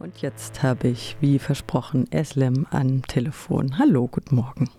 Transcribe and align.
Und 0.00 0.22
jetzt 0.22 0.62
habe 0.62 0.88
ich, 0.88 1.18
wie 1.20 1.38
versprochen, 1.38 2.10
Eslem 2.10 2.66
am 2.70 3.02
Telefon. 3.02 3.78
Hallo, 3.78 4.08
guten 4.08 4.34
Morgen. 4.34 4.70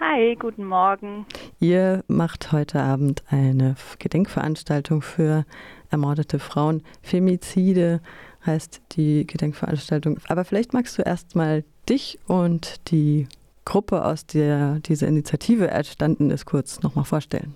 Hi, 0.00 0.34
guten 0.34 0.64
Morgen. 0.64 1.26
Ihr 1.60 2.02
macht 2.08 2.50
heute 2.50 2.80
Abend 2.80 3.22
eine 3.28 3.76
Gedenkveranstaltung 4.00 5.02
für 5.02 5.46
ermordete 5.90 6.40
Frauen. 6.40 6.82
Femizide 7.02 8.00
heißt 8.44 8.82
die 8.96 9.28
Gedenkveranstaltung. 9.28 10.18
Aber 10.26 10.44
vielleicht 10.44 10.72
magst 10.72 10.98
du 10.98 11.02
erst 11.02 11.36
mal 11.36 11.62
dich 11.88 12.18
und 12.26 12.90
die 12.90 13.28
Gruppe, 13.64 14.04
aus 14.04 14.26
der 14.26 14.80
diese 14.80 15.06
Initiative 15.06 15.70
entstanden 15.70 16.30
ist, 16.30 16.46
kurz 16.46 16.82
nochmal 16.82 17.04
vorstellen. 17.04 17.54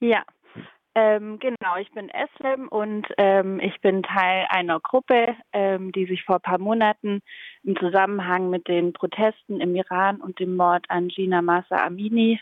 Ja, 0.00 0.24
ähm, 0.98 1.38
genau, 1.38 1.76
ich 1.80 1.92
bin 1.92 2.10
Eslem 2.10 2.66
und 2.66 3.06
ähm, 3.18 3.60
ich 3.60 3.80
bin 3.80 4.02
Teil 4.02 4.46
einer 4.48 4.80
Gruppe, 4.80 5.36
ähm, 5.52 5.92
die 5.92 6.06
sich 6.06 6.24
vor 6.24 6.36
ein 6.36 6.42
paar 6.42 6.58
Monaten 6.58 7.22
im 7.62 7.76
Zusammenhang 7.76 8.50
mit 8.50 8.66
den 8.66 8.92
Protesten 8.92 9.60
im 9.60 9.76
Iran 9.76 10.20
und 10.20 10.40
dem 10.40 10.56
Mord 10.56 10.86
an 10.88 11.06
Gina 11.06 11.40
Massa 11.40 11.86
Amini 11.86 12.40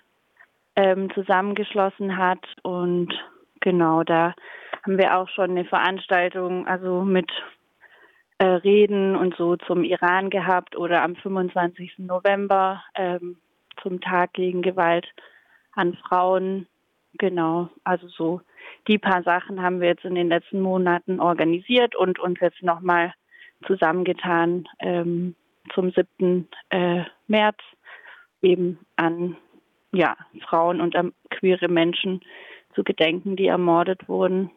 ähm, 0.75 1.13
zusammengeschlossen 1.13 2.17
hat. 2.17 2.47
Und 2.63 3.13
genau, 3.61 4.05
da 4.05 4.35
haben 4.83 4.97
wir 4.97 5.19
auch 5.19 5.29
schon 5.29 5.51
eine 5.51 5.67
Veranstaltung, 5.67 6.67
also 6.67 7.03
mit 7.03 7.31
äh, 8.39 8.47
Reden 8.47 9.17
und 9.17 9.37
so 9.37 9.57
zum 9.57 9.85
Iran 9.85 10.31
gehabt 10.31 10.77
oder 10.77 11.03
am 11.03 11.15
25. 11.15 11.99
November 11.99 12.83
ähm, 12.95 13.37
zum 13.83 14.01
Tag 14.01 14.33
gegen 14.33 14.63
Gewalt 14.63 15.07
an 15.75 15.93
Frauen 16.09 16.67
Genau, 17.19 17.69
also 17.85 18.09
so 18.09 18.41
die 18.89 18.99
paar 18.99 19.23
Sachen 19.23 19.63
haben 19.63 19.81
wir 19.81 19.89
jetzt 19.89 20.05
in 20.05 20.15
den 20.15 20.29
letzten 20.29 20.61
Monaten 20.61 21.21
organisiert 21.21 21.97
und 21.97 22.19
uns 22.19 22.39
jetzt 22.41 22.63
nochmal 22.63 23.13
zusammengetan 23.67 24.69
ähm, 24.81 25.35
zum 25.75 25.93
7. 25.93 26.49
Äh, 26.71 27.05
März 27.27 27.59
eben 28.43 28.79
an 28.97 29.37
ja, 29.93 30.17
Frauen 30.49 30.81
und 30.81 30.95
um, 30.95 31.13
queere 31.31 31.69
Menschen 31.69 32.21
zu 32.75 32.85
gedenken, 32.85 33.37
die 33.37 33.47
ermordet 33.47 34.09
wurden. 34.09 34.51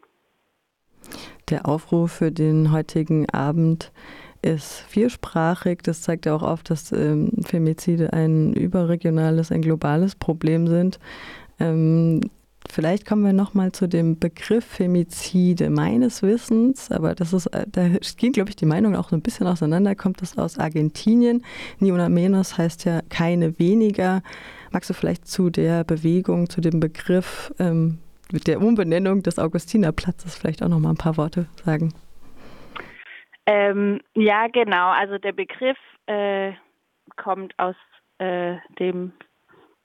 Der 1.49 1.67
Aufruf 1.67 2.11
für 2.11 2.31
den 2.31 2.71
heutigen 2.71 3.29
Abend 3.29 3.91
ist 4.41 4.81
viersprachig. 4.81 5.79
Das 5.83 6.01
zeigt 6.01 6.25
ja 6.25 6.35
auch 6.35 6.43
oft, 6.43 6.69
dass 6.69 6.91
ähm, 6.91 7.31
Femizide 7.45 8.13
ein 8.13 8.53
überregionales, 8.53 9.51
ein 9.51 9.61
globales 9.61 10.15
Problem 10.15 10.67
sind. 10.67 10.99
Ähm, 11.59 12.21
Vielleicht 12.71 13.07
kommen 13.07 13.25
wir 13.25 13.33
noch 13.33 13.55
mal 13.55 13.71
zu 13.71 13.87
dem 13.87 14.19
Begriff 14.19 14.63
Femizide. 14.63 15.69
Meines 15.71 16.21
Wissens, 16.21 16.91
aber 16.91 17.15
das 17.15 17.33
ist, 17.33 17.47
äh, 17.47 17.65
da 17.67 17.87
gehen, 18.17 18.31
glaube 18.31 18.51
ich, 18.51 18.55
die 18.55 18.67
Meinungen 18.67 18.95
auch 18.95 19.09
so 19.09 19.15
ein 19.15 19.23
bisschen 19.23 19.47
auseinander, 19.47 19.95
kommt 19.95 20.21
das 20.21 20.37
aus 20.37 20.59
Argentinien. 20.59 21.43
Ni 21.79 21.91
una 21.91 22.09
menos 22.09 22.57
heißt 22.57 22.85
ja 22.85 23.01
keine 23.09 23.57
weniger. 23.57 24.21
Magst 24.71 24.89
du 24.89 24.93
vielleicht 24.93 25.27
zu 25.27 25.49
der 25.49 25.83
Bewegung, 25.83 26.47
zu 26.49 26.61
dem 26.61 26.79
Begriff 26.79 27.51
ähm, 27.57 27.97
der 28.31 28.61
Umbenennung 28.61 29.23
des 29.23 29.39
Augustinerplatzes 29.39 30.35
vielleicht 30.37 30.61
auch 30.61 30.69
noch 30.69 30.79
mal 30.79 30.91
ein 30.91 30.97
paar 30.97 31.17
Worte 31.17 31.47
sagen? 31.65 31.93
Ähm, 33.47 33.99
ja, 34.13 34.47
genau. 34.47 34.89
Also 34.89 35.17
der 35.17 35.31
Begriff 35.31 35.77
äh, 36.05 36.53
kommt 37.15 37.57
aus 37.57 37.75
äh, 38.19 38.57
dem 38.77 39.11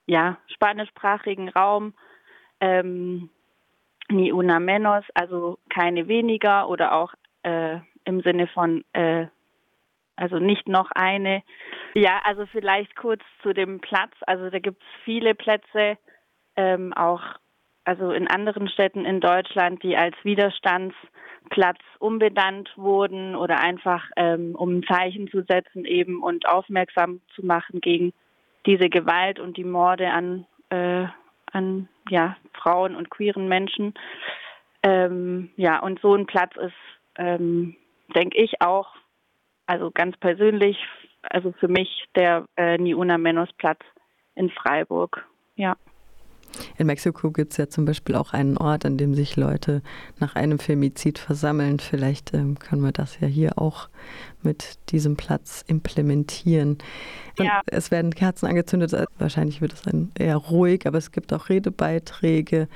ja, 0.06 0.36
spanischsprachigen 0.48 1.48
Raum 1.48 1.94
ähm, 2.64 3.28
ni 4.08 4.32
una 4.32 4.58
menos, 4.58 5.04
also 5.14 5.58
keine 5.68 6.08
weniger 6.08 6.68
oder 6.68 6.94
auch 6.94 7.12
äh, 7.42 7.78
im 8.04 8.22
Sinne 8.22 8.46
von 8.46 8.84
äh, 8.92 9.26
also 10.16 10.38
nicht 10.38 10.68
noch 10.68 10.90
eine. 10.92 11.42
Ja, 11.94 12.20
also 12.24 12.46
vielleicht 12.46 12.94
kurz 12.96 13.22
zu 13.42 13.52
dem 13.52 13.80
Platz. 13.80 14.12
Also 14.26 14.48
da 14.48 14.58
gibt 14.58 14.80
es 14.80 14.88
viele 15.04 15.34
Plätze, 15.34 15.98
ähm, 16.56 16.92
auch 16.92 17.22
also 17.84 18.12
in 18.12 18.28
anderen 18.28 18.68
Städten 18.68 19.04
in 19.04 19.20
Deutschland, 19.20 19.82
die 19.82 19.96
als 19.96 20.14
Widerstandsplatz 20.22 21.80
umbenannt 21.98 22.70
wurden 22.76 23.36
oder 23.36 23.60
einfach 23.60 24.04
ähm, 24.16 24.54
um 24.54 24.78
ein 24.78 24.84
Zeichen 24.84 25.28
zu 25.28 25.42
setzen 25.42 25.84
eben 25.84 26.22
und 26.22 26.48
aufmerksam 26.48 27.20
zu 27.34 27.44
machen 27.44 27.80
gegen 27.80 28.12
diese 28.66 28.88
Gewalt 28.88 29.38
und 29.38 29.56
die 29.58 29.64
Morde 29.64 30.10
an 30.10 30.46
äh, 30.70 31.06
an 31.54 31.88
ja, 32.08 32.36
Frauen 32.52 32.94
und 32.96 33.10
queeren 33.10 33.48
Menschen. 33.48 33.94
Ähm, 34.82 35.50
ja, 35.56 35.80
und 35.80 36.00
so 36.00 36.14
ein 36.14 36.26
Platz 36.26 36.54
ist, 36.56 36.74
ähm, 37.16 37.76
denke 38.14 38.36
ich, 38.36 38.60
auch, 38.60 38.88
also 39.66 39.90
ganz 39.90 40.16
persönlich, 40.18 40.76
also 41.22 41.52
für 41.52 41.68
mich 41.68 42.06
der 42.14 42.46
äh, 42.56 42.76
Niuna 42.76 43.16
Menos 43.16 43.48
Platz 43.54 43.80
in 44.34 44.50
Freiburg. 44.50 45.26
Ja. 45.56 45.76
In 46.76 46.86
Mexiko 46.86 47.30
gibt 47.30 47.52
es 47.52 47.58
ja 47.58 47.68
zum 47.68 47.84
Beispiel 47.84 48.14
auch 48.14 48.32
einen 48.32 48.56
Ort, 48.56 48.84
an 48.84 48.96
dem 48.96 49.14
sich 49.14 49.36
Leute 49.36 49.82
nach 50.20 50.34
einem 50.34 50.58
Femizid 50.58 51.18
versammeln. 51.18 51.80
Vielleicht 51.80 52.34
ähm, 52.34 52.58
können 52.58 52.82
wir 52.82 52.92
das 52.92 53.18
ja 53.20 53.26
hier 53.26 53.58
auch 53.58 53.88
mit 54.42 54.78
diesem 54.90 55.16
Platz 55.16 55.64
implementieren. 55.66 56.78
Ja. 57.38 57.62
Es 57.66 57.90
werden 57.90 58.14
Kerzen 58.14 58.46
angezündet, 58.46 58.92
äh, 58.92 59.06
wahrscheinlich 59.18 59.60
wird 59.60 59.72
es 59.72 59.82
dann 59.82 60.12
eher 60.18 60.36
ruhig, 60.36 60.86
aber 60.86 60.98
es 60.98 61.12
gibt 61.12 61.32
auch 61.32 61.48
Redebeiträge. 61.48 62.68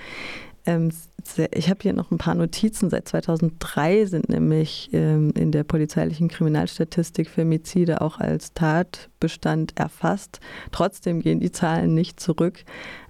Ähm, 0.69 0.91
ich 1.53 1.71
habe 1.71 1.81
hier 1.83 1.93
noch 1.95 2.11
ein 2.11 2.19
paar 2.19 2.35
Notizen. 2.35 2.91
Seit 2.91 3.09
2003 3.09 4.05
sind 4.07 4.29
nämlich 4.29 4.91
ähm, 4.93 5.33
in 5.35 5.51
der 5.51 5.65
polizeilichen 5.65 6.29
Kriminalstatistik 6.29 7.31
Femizide 7.31 8.01
auch 8.03 8.19
als 8.19 8.53
Tatbestand 8.53 9.79
erfasst. 9.79 10.41
Trotzdem 10.71 11.21
gehen 11.21 11.41
die 11.41 11.53
Zahlen 11.53 11.95
nicht 11.95 12.21
zurück. 12.21 12.65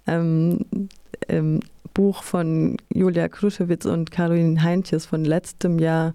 Ähm, 0.08 0.88
Im 1.28 1.60
Buch 1.94 2.22
von 2.22 2.76
Julia 2.92 3.28
Kruschewitz 3.28 3.84
und 3.84 4.10
Caroline 4.10 4.62
Heintjes 4.62 5.06
von 5.06 5.24
letztem 5.24 5.78
Jahr 5.78 6.14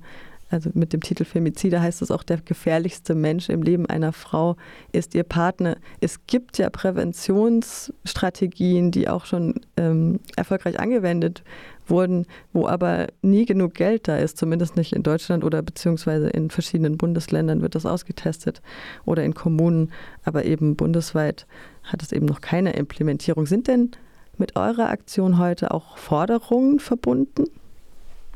also 0.53 0.69
mit 0.75 0.93
dem 0.93 1.01
Titel 1.01 1.25
Femizide 1.25 1.81
heißt 1.81 2.03
es 2.03 2.11
auch, 2.11 2.21
der 2.21 2.37
gefährlichste 2.37 3.15
Mensch 3.15 3.49
im 3.49 3.63
Leben 3.63 3.87
einer 3.87 4.13
Frau 4.13 4.55
ist 4.91 5.15
ihr 5.15 5.23
Partner. 5.23 5.77
Es 5.99 6.27
gibt 6.27 6.59
ja 6.59 6.69
Präventionsstrategien, 6.69 8.91
die 8.91 9.09
auch 9.09 9.25
schon 9.25 9.55
ähm, 9.77 10.19
erfolgreich 10.35 10.79
angewendet 10.79 11.43
wurden, 11.87 12.27
wo 12.53 12.67
aber 12.67 13.07
nie 13.23 13.45
genug 13.45 13.73
Geld 13.73 14.07
da 14.07 14.17
ist, 14.17 14.37
zumindest 14.37 14.77
nicht 14.77 14.93
in 14.93 15.01
Deutschland 15.01 15.43
oder 15.43 15.63
beziehungsweise 15.63 16.29
in 16.29 16.51
verschiedenen 16.51 16.97
Bundesländern 16.97 17.63
wird 17.63 17.73
das 17.73 17.87
ausgetestet 17.87 18.61
oder 19.05 19.23
in 19.23 19.33
Kommunen, 19.33 19.91
aber 20.23 20.45
eben 20.45 20.75
bundesweit 20.75 21.47
hat 21.81 22.03
es 22.03 22.11
eben 22.11 22.27
noch 22.27 22.41
keine 22.41 22.73
Implementierung. 22.73 23.47
Sind 23.47 23.67
denn 23.67 23.89
mit 24.37 24.55
eurer 24.55 24.89
Aktion 24.89 25.39
heute 25.39 25.71
auch 25.71 25.97
Forderungen 25.97 26.79
verbunden? 26.79 27.45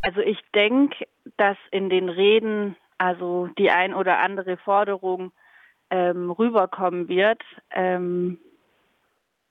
Also 0.02 0.22
ich 0.22 0.40
denke, 0.54 1.08
dass 1.38 1.58
in 1.72 1.90
den 1.90 2.10
Reden 2.10 2.76
also 2.98 3.48
die 3.58 3.70
ein 3.70 3.94
oder 3.94 4.20
andere 4.20 4.58
Forderung 4.58 5.32
ähm, 5.90 6.32
rüberkommen 6.32 7.08
wird. 7.08 7.42
Ähm, 7.72 8.40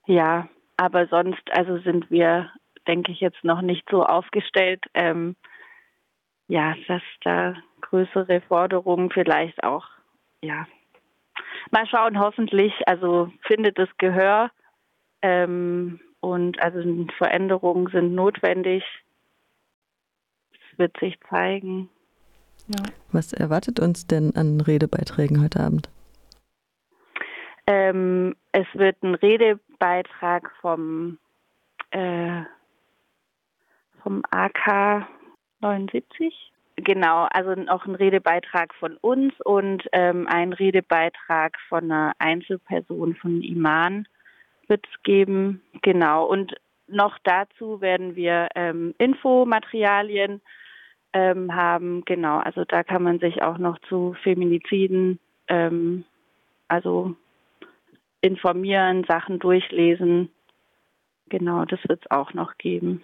ja, 0.05 0.47
aber 0.77 1.07
sonst 1.07 1.43
also 1.51 1.77
sind 1.79 2.09
wir, 2.11 2.51
denke 2.87 3.11
ich, 3.11 3.19
jetzt 3.19 3.43
noch 3.43 3.61
nicht 3.61 3.87
so 3.89 4.03
aufgestellt. 4.03 4.83
Ähm, 4.93 5.35
ja, 6.47 6.75
dass 6.87 7.01
da 7.23 7.55
größere 7.81 8.41
Forderungen 8.41 9.11
vielleicht 9.11 9.63
auch, 9.63 9.85
ja, 10.41 10.65
mal 11.71 11.85
schauen, 11.87 12.19
hoffentlich, 12.19 12.73
also 12.87 13.31
findet 13.41 13.77
es 13.79 13.89
Gehör 13.97 14.49
ähm, 15.21 15.99
und 16.21 16.61
also 16.61 16.79
Veränderungen 17.17 17.87
sind 17.87 18.15
notwendig 18.15 18.83
wird 20.77 20.97
sich 20.99 21.17
zeigen. 21.29 21.89
Ja. 22.67 22.83
Was 23.11 23.33
erwartet 23.33 23.79
uns 23.79 24.07
denn 24.07 24.35
an 24.35 24.59
Redebeiträgen 24.61 25.41
heute 25.41 25.61
Abend? 25.61 25.89
Ähm, 27.65 28.35
es 28.51 28.67
wird 28.73 29.01
ein 29.03 29.15
Redebeitrag 29.15 30.51
vom, 30.61 31.17
äh, 31.91 32.41
vom 34.03 34.23
AK 34.31 35.07
79. 35.59 36.33
Genau, 36.77 37.27
also 37.31 37.55
auch 37.69 37.85
ein 37.85 37.95
Redebeitrag 37.95 38.73
von 38.75 38.97
uns 38.97 39.33
und 39.43 39.83
ähm, 39.93 40.27
ein 40.27 40.53
Redebeitrag 40.53 41.57
von 41.67 41.85
einer 41.85 42.13
Einzelperson 42.19 43.15
von 43.15 43.41
Iman 43.41 44.07
wird 44.67 44.85
es 44.85 45.03
geben. 45.03 45.61
Genau, 45.81 46.25
und 46.25 46.53
noch 46.87 47.17
dazu 47.23 47.81
werden 47.81 48.15
wir 48.15 48.49
ähm, 48.55 48.93
Infomaterialien 48.97 50.41
ähm, 51.17 51.55
haben. 51.55 52.03
Genau, 52.05 52.37
also 52.37 52.63
da 52.63 52.83
kann 52.83 53.01
man 53.01 53.19
sich 53.19 53.41
auch 53.41 53.57
noch 53.57 53.79
zu 53.89 54.15
Feminiziden, 54.21 55.19
ähm, 55.47 56.03
also 56.67 57.15
informieren, 58.21 59.03
Sachen 59.07 59.39
durchlesen. 59.39 60.29
Genau, 61.29 61.65
das 61.65 61.79
wird 61.87 62.01
es 62.03 62.11
auch 62.11 62.33
noch 62.33 62.57
geben. 62.57 63.01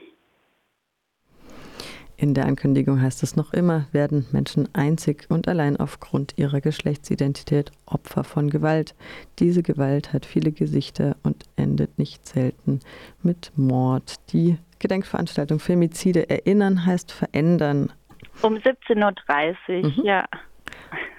In 2.16 2.36
der 2.36 2.46
Ankündigung 2.46 3.02
heißt 3.02 3.24
es 3.24 3.36
noch 3.36 3.54
immer, 3.54 3.88
werden 3.92 4.28
Menschen 4.32 4.70
einzig 4.74 5.26
und 5.30 5.48
allein 5.48 5.78
aufgrund 5.78 6.38
ihrer 6.38 6.62
Geschlechtsidentität 6.62 7.72
Opfer 7.86 8.24
von 8.24 8.50
Gewalt. 8.50 8.96
Diese 9.40 9.64
Gewalt 9.64 10.14
hat 10.14 10.26
viele 10.26 10.52
Gesichter 10.52 11.18
und 11.24 11.44
endet 11.56 11.98
nicht 11.98 12.26
selten 12.26 12.80
mit 13.24 13.52
Mord. 13.56 14.16
Die 14.32 14.58
Gedenkveranstaltung 14.84 15.60
Femizide 15.60 16.30
erinnern 16.30 16.86
heißt 16.86 17.12
verändern. 17.12 17.90
Um 18.42 18.56
17.30 18.56 19.56
Uhr, 19.70 19.90
mhm. 19.90 20.06
ja. 20.06 20.26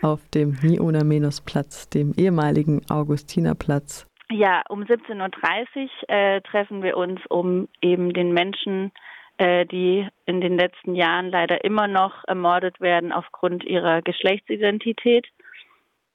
Auf 0.02 0.28
dem 0.30 0.56
Niona-Menos-Platz, 0.62 1.88
dem 1.88 2.12
ehemaligen 2.16 2.82
Augustinerplatz. 2.90 4.06
Ja, 4.30 4.62
um 4.68 4.82
17.30 4.82 5.18
Uhr 5.20 5.90
äh, 6.08 6.40
treffen 6.42 6.82
wir 6.82 6.96
uns, 6.96 7.20
um 7.28 7.68
eben 7.80 8.12
den 8.12 8.32
Menschen 8.32 8.92
äh, 9.38 9.66
die 9.66 10.06
in 10.26 10.40
den 10.40 10.56
letzten 10.56 10.94
Jahren 10.94 11.30
leider 11.30 11.64
immer 11.64 11.88
noch 11.88 12.22
ermordet 12.26 12.80
werden 12.80 13.12
aufgrund 13.12 13.64
ihrer 13.64 14.00
Geschlechtsidentität. 14.02 15.26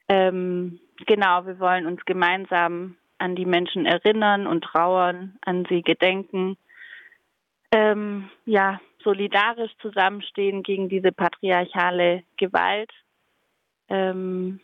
Ähm, 0.07 0.79
genau, 1.05 1.45
wir 1.45 1.59
wollen 1.59 1.85
uns 1.85 2.03
gemeinsam 2.05 2.95
an 3.17 3.35
die 3.35 3.45
Menschen 3.45 3.85
erinnern 3.85 4.47
und 4.47 4.63
trauern, 4.63 5.37
an 5.41 5.65
sie 5.69 5.81
gedenken. 5.81 6.55
Ähm, 7.71 8.29
ja, 8.45 8.79
solidarisch 9.03 9.71
zusammenstehen 9.81 10.63
gegen 10.63 10.89
diese 10.89 11.11
patriarchale 11.11 12.23
Gewalt. 12.37 12.91
Ähm, 13.87 14.59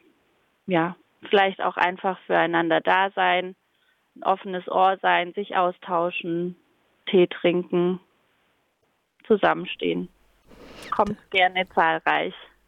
ja, 0.68 0.96
vielleicht 1.30 1.62
auch 1.62 1.78
einfach 1.78 2.20
füreinander 2.26 2.82
da 2.82 3.10
sein, 3.12 3.56
ein 4.16 4.24
offenes 4.24 4.68
Ohr 4.68 4.98
sein, 5.02 5.34
sich 5.34 5.56
austauschen, 5.56 6.56
Tee 7.08 7.28
trinken, 7.28 8.00
zusammenstehen. 9.28 10.10
Kommt 10.92 11.18
gerne 11.32 11.68
zahlreich. 11.70 12.34